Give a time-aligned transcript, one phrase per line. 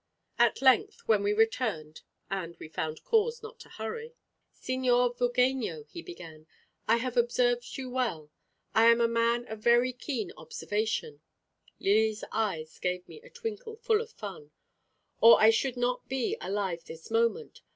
[0.39, 4.15] At length when we returned, and we found cause not to hurry,
[4.51, 6.47] "Signor Vogheno," he began,
[6.87, 8.31] "I have observed you well.
[8.73, 11.21] I am a man of very keen observation"
[11.79, 14.49] Lily's eyes gave me a twinkle full of fun
[15.19, 17.61] "or I should not be alive this moment.